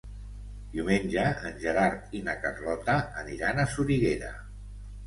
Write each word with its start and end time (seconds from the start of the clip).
Diumenge 0.75 1.25
en 1.49 1.61
Gerard 1.65 2.17
i 2.21 2.25
na 2.31 2.37
Carlota 2.47 2.97
aniran 3.25 3.67
a 3.67 3.69
Soriguera. 3.77 4.35